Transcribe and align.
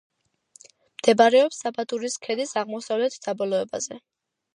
მდებარეობს 1.01 1.59
საბადურის 1.63 2.15
ქედის 2.23 2.53
აღმოსავლეთ 2.63 3.19
დაბოლოებაზე. 3.27 4.01